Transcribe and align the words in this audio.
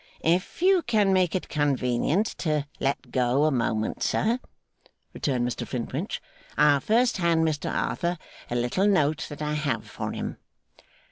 'If 0.23 0.63
you 0.63 0.81
can 0.81 1.13
make 1.13 1.35
it 1.35 1.47
convenient 1.47 2.25
to 2.39 2.65
let 2.79 3.11
go 3.11 3.45
a 3.45 3.51
moment, 3.51 4.01
sir,' 4.01 4.39
returned 5.13 5.47
Mr 5.47 5.67
Flintwinch, 5.67 6.19
'I'll 6.57 6.79
first 6.79 7.17
hand 7.17 7.45
Mr 7.45 7.71
Arthur 7.71 8.17
a 8.49 8.55
little 8.55 8.87
note 8.87 9.27
that 9.29 9.43
I 9.43 9.53
have 9.53 9.85
for 9.87 10.11
him. 10.11 10.37